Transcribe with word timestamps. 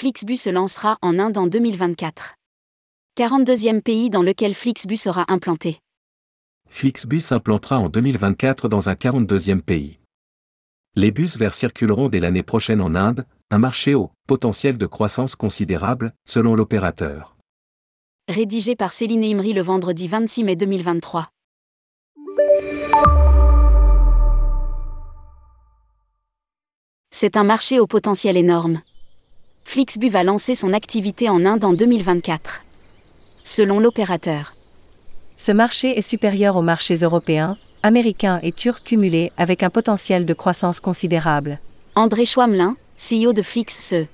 Flixbus 0.00 0.36
se 0.36 0.50
lancera 0.50 0.96
en 1.02 1.18
Inde 1.18 1.38
en 1.38 1.48
2024. 1.48 2.36
42e 3.18 3.82
pays 3.82 4.10
dans 4.10 4.22
lequel 4.22 4.54
Flixbus 4.54 4.96
sera 4.96 5.24
implanté. 5.26 5.80
Flixbus 6.70 7.18
s'implantera 7.18 7.80
en 7.80 7.88
2024 7.88 8.68
dans 8.68 8.88
un 8.88 8.92
42e 8.92 9.60
pays. 9.60 9.98
Les 10.94 11.10
bus 11.10 11.36
verts 11.36 11.54
circuleront 11.54 12.08
dès 12.08 12.20
l'année 12.20 12.44
prochaine 12.44 12.80
en 12.80 12.94
Inde, 12.94 13.26
un 13.50 13.58
marché 13.58 13.96
au 13.96 14.12
potentiel 14.28 14.78
de 14.78 14.86
croissance 14.86 15.34
considérable, 15.34 16.12
selon 16.24 16.54
l'opérateur. 16.54 17.36
Rédigé 18.28 18.76
par 18.76 18.92
Céline 18.92 19.24
Imri 19.24 19.52
le 19.52 19.62
vendredi 19.62 20.06
26 20.06 20.44
mai 20.44 20.54
2023. 20.54 21.28
C'est 27.10 27.36
un 27.36 27.42
marché 27.42 27.80
au 27.80 27.88
potentiel 27.88 28.36
énorme. 28.36 28.80
Flixbus 29.70 30.08
va 30.08 30.22
lancer 30.24 30.54
son 30.54 30.72
activité 30.72 31.28
en 31.28 31.44
Inde 31.44 31.62
en 31.62 31.74
2024. 31.74 32.62
Selon 33.44 33.80
l'opérateur. 33.80 34.54
Ce 35.36 35.52
marché 35.52 35.98
est 35.98 36.00
supérieur 36.00 36.56
aux 36.56 36.62
marchés 36.62 36.94
européens, 36.94 37.58
américains 37.82 38.40
et 38.42 38.52
turcs 38.52 38.82
cumulés 38.82 39.30
avec 39.36 39.62
un 39.62 39.68
potentiel 39.68 40.24
de 40.24 40.32
croissance 40.32 40.80
considérable. 40.80 41.58
André 41.96 42.24
Schwamlin, 42.24 42.78
CEO 42.96 43.34
de 43.34 43.42
FlixSE. 43.42 44.06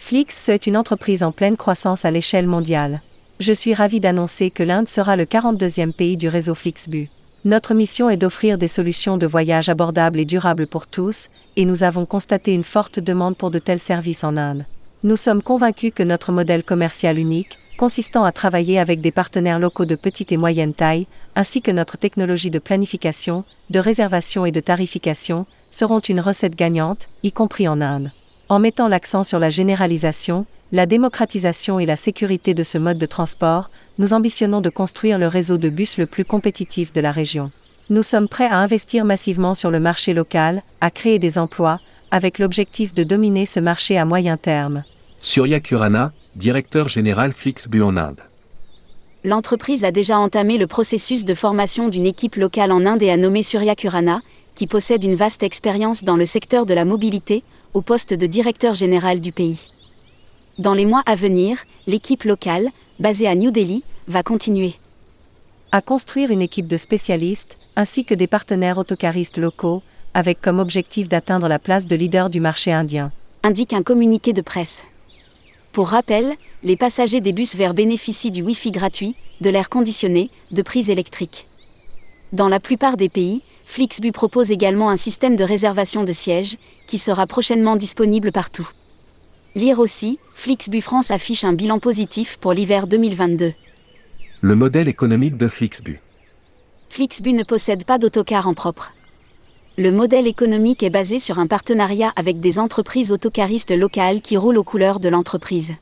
Flix 0.00 0.48
est 0.48 0.66
une 0.66 0.76
entreprise 0.76 1.22
en 1.22 1.30
pleine 1.30 1.56
croissance 1.56 2.04
à 2.04 2.10
l'échelle 2.10 2.48
mondiale. 2.48 3.00
Je 3.38 3.52
suis 3.52 3.74
ravi 3.74 4.00
d'annoncer 4.00 4.50
que 4.50 4.64
l'Inde 4.64 4.88
sera 4.88 5.14
le 5.14 5.24
42e 5.24 5.92
pays 5.92 6.16
du 6.16 6.26
réseau 6.26 6.56
Flixbus. 6.56 7.10
Notre 7.46 7.74
mission 7.74 8.08
est 8.08 8.16
d'offrir 8.16 8.56
des 8.56 8.68
solutions 8.68 9.18
de 9.18 9.26
voyage 9.26 9.68
abordables 9.68 10.18
et 10.18 10.24
durables 10.24 10.66
pour 10.66 10.86
tous, 10.86 11.28
et 11.56 11.66
nous 11.66 11.82
avons 11.82 12.06
constaté 12.06 12.54
une 12.54 12.64
forte 12.64 13.00
demande 13.00 13.36
pour 13.36 13.50
de 13.50 13.58
tels 13.58 13.80
services 13.80 14.24
en 14.24 14.38
Inde. 14.38 14.64
Nous 15.02 15.16
sommes 15.16 15.42
convaincus 15.42 15.92
que 15.94 16.02
notre 16.02 16.32
modèle 16.32 16.64
commercial 16.64 17.18
unique, 17.18 17.58
consistant 17.76 18.24
à 18.24 18.32
travailler 18.32 18.78
avec 18.78 19.02
des 19.02 19.10
partenaires 19.10 19.58
locaux 19.58 19.84
de 19.84 19.94
petite 19.94 20.32
et 20.32 20.38
moyenne 20.38 20.72
taille, 20.72 21.06
ainsi 21.36 21.60
que 21.60 21.70
notre 21.70 21.98
technologie 21.98 22.50
de 22.50 22.58
planification, 22.58 23.44
de 23.68 23.78
réservation 23.78 24.46
et 24.46 24.52
de 24.52 24.60
tarification, 24.60 25.44
seront 25.70 26.00
une 26.00 26.20
recette 26.20 26.56
gagnante, 26.56 27.08
y 27.22 27.30
compris 27.30 27.68
en 27.68 27.82
Inde. 27.82 28.10
En 28.50 28.58
mettant 28.58 28.88
l'accent 28.88 29.24
sur 29.24 29.38
la 29.38 29.48
généralisation, 29.48 30.44
la 30.70 30.84
démocratisation 30.84 31.78
et 31.78 31.86
la 31.86 31.96
sécurité 31.96 32.52
de 32.52 32.62
ce 32.62 32.76
mode 32.76 32.98
de 32.98 33.06
transport, 33.06 33.70
nous 33.98 34.12
ambitionnons 34.12 34.60
de 34.60 34.68
construire 34.68 35.18
le 35.18 35.28
réseau 35.28 35.56
de 35.56 35.70
bus 35.70 35.96
le 35.96 36.04
plus 36.04 36.26
compétitif 36.26 36.92
de 36.92 37.00
la 37.00 37.10
région. 37.10 37.50
Nous 37.88 38.02
sommes 38.02 38.28
prêts 38.28 38.48
à 38.48 38.58
investir 38.58 39.04
massivement 39.04 39.54
sur 39.54 39.70
le 39.70 39.80
marché 39.80 40.12
local, 40.12 40.62
à 40.80 40.90
créer 40.90 41.18
des 41.18 41.38
emplois, 41.38 41.80
avec 42.10 42.38
l'objectif 42.38 42.92
de 42.92 43.02
dominer 43.02 43.46
ce 43.46 43.60
marché 43.60 43.96
à 43.96 44.04
moyen 44.04 44.36
terme. 44.36 44.84
Surya 45.20 45.60
Kurana, 45.60 46.12
directeur 46.36 46.88
général 46.88 47.32
Flixbus 47.32 47.82
en 47.82 47.96
Inde. 47.96 48.20
L'entreprise 49.24 49.84
a 49.84 49.90
déjà 49.90 50.18
entamé 50.18 50.58
le 50.58 50.66
processus 50.66 51.24
de 51.24 51.32
formation 51.32 51.88
d'une 51.88 52.04
équipe 52.04 52.36
locale 52.36 52.72
en 52.72 52.84
Inde 52.84 53.02
et 53.02 53.10
a 53.10 53.16
nommé 53.16 53.42
Surya 53.42 53.74
Kurana, 53.74 54.20
qui 54.54 54.66
possède 54.66 55.02
une 55.02 55.16
vaste 55.16 55.42
expérience 55.42 56.04
dans 56.04 56.16
le 56.16 56.26
secteur 56.26 56.66
de 56.66 56.74
la 56.74 56.84
mobilité, 56.84 57.42
au 57.74 57.82
poste 57.82 58.14
de 58.14 58.26
directeur 58.26 58.74
général 58.74 59.20
du 59.20 59.32
pays. 59.32 59.66
Dans 60.58 60.74
les 60.74 60.86
mois 60.86 61.02
à 61.06 61.16
venir, 61.16 61.58
l'équipe 61.86 62.24
locale, 62.24 62.70
basée 62.98 63.26
à 63.26 63.34
New 63.34 63.50
Delhi, 63.50 63.82
va 64.06 64.22
continuer 64.22 64.74
à 65.74 65.82
construire 65.82 66.30
une 66.30 66.40
équipe 66.40 66.68
de 66.68 66.76
spécialistes, 66.76 67.56
ainsi 67.74 68.04
que 68.04 68.14
des 68.14 68.28
partenaires 68.28 68.78
autocaristes 68.78 69.38
locaux, 69.38 69.82
avec 70.14 70.40
comme 70.40 70.60
objectif 70.60 71.08
d'atteindre 71.08 71.48
la 71.48 71.58
place 71.58 71.88
de 71.88 71.96
leader 71.96 72.30
du 72.30 72.38
marché 72.38 72.70
indien. 72.70 73.10
Indique 73.42 73.72
un 73.72 73.82
communiqué 73.82 74.32
de 74.32 74.40
presse. 74.40 74.84
Pour 75.72 75.88
rappel, 75.88 76.34
les 76.62 76.76
passagers 76.76 77.20
des 77.20 77.32
bus 77.32 77.56
verts 77.56 77.74
bénéficient 77.74 78.30
du 78.30 78.42
Wi-Fi 78.42 78.70
gratuit, 78.70 79.16
de 79.40 79.50
l'air 79.50 79.68
conditionné, 79.68 80.30
de 80.52 80.62
prises 80.62 80.90
électriques. 80.90 81.48
Dans 82.32 82.48
la 82.48 82.60
plupart 82.60 82.96
des 82.96 83.08
pays, 83.08 83.42
Flixbus 83.64 84.12
propose 84.12 84.50
également 84.50 84.90
un 84.90 84.96
système 84.96 85.36
de 85.36 85.44
réservation 85.44 86.04
de 86.04 86.12
sièges, 86.12 86.56
qui 86.86 86.98
sera 86.98 87.26
prochainement 87.26 87.76
disponible 87.76 88.30
partout. 88.30 88.68
Lire 89.54 89.78
aussi, 89.78 90.18
Flixbus 90.32 90.82
France 90.82 91.10
affiche 91.10 91.44
un 91.44 91.52
bilan 91.52 91.78
positif 91.78 92.36
pour 92.40 92.52
l'hiver 92.52 92.86
2022. 92.86 93.52
Le 94.40 94.54
modèle 94.54 94.88
économique 94.88 95.36
de 95.36 95.48
Flixbus. 95.48 96.00
Flixbus 96.90 97.32
ne 97.32 97.42
possède 97.42 97.84
pas 97.84 97.98
d'autocar 97.98 98.46
en 98.46 98.54
propre. 98.54 98.92
Le 99.76 99.90
modèle 99.90 100.28
économique 100.28 100.84
est 100.84 100.90
basé 100.90 101.18
sur 101.18 101.40
un 101.40 101.48
partenariat 101.48 102.12
avec 102.14 102.38
des 102.38 102.60
entreprises 102.60 103.10
autocaristes 103.10 103.72
locales 103.72 104.20
qui 104.20 104.36
roulent 104.36 104.58
aux 104.58 104.64
couleurs 104.64 105.00
de 105.00 105.08
l'entreprise. 105.08 105.72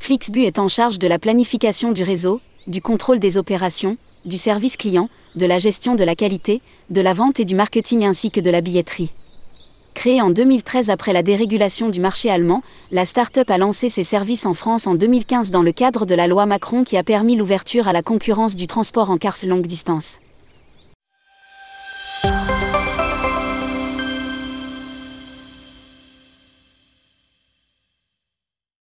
Flixbus 0.00 0.44
est 0.44 0.58
en 0.58 0.66
charge 0.66 0.98
de 0.98 1.06
la 1.06 1.20
planification 1.20 1.92
du 1.92 2.02
réseau, 2.02 2.40
du 2.66 2.82
contrôle 2.82 3.20
des 3.20 3.36
opérations, 3.36 3.96
du 4.24 4.36
service 4.36 4.76
client, 4.76 5.08
de 5.34 5.46
la 5.46 5.58
gestion 5.58 5.94
de 5.94 6.04
la 6.04 6.14
qualité, 6.14 6.60
de 6.90 7.00
la 7.00 7.14
vente 7.14 7.40
et 7.40 7.44
du 7.44 7.54
marketing 7.54 8.04
ainsi 8.04 8.30
que 8.30 8.40
de 8.40 8.50
la 8.50 8.60
billetterie. 8.60 9.10
Créée 9.94 10.20
en 10.20 10.30
2013 10.30 10.90
après 10.90 11.12
la 11.12 11.22
dérégulation 11.22 11.88
du 11.88 12.00
marché 12.00 12.28
allemand, 12.28 12.62
la 12.90 13.04
start-up 13.04 13.48
a 13.48 13.58
lancé 13.58 13.88
ses 13.88 14.02
services 14.02 14.44
en 14.44 14.52
France 14.52 14.86
en 14.86 14.94
2015 14.96 15.50
dans 15.50 15.62
le 15.62 15.72
cadre 15.72 16.04
de 16.04 16.14
la 16.14 16.26
loi 16.26 16.46
Macron 16.46 16.82
qui 16.84 16.96
a 16.96 17.04
permis 17.04 17.36
l'ouverture 17.36 17.86
à 17.86 17.92
la 17.92 18.02
concurrence 18.02 18.56
du 18.56 18.66
transport 18.66 19.10
en 19.10 19.18
cars 19.18 19.36
longue 19.46 19.66
distance. 19.66 20.18